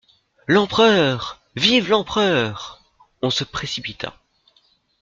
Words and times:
L'Empereur!… 0.47 1.41
vive 1.55 1.87
l'Empereur!… 1.89 2.81
On 3.21 3.29
se 3.29 3.43
précipita. 3.43 4.19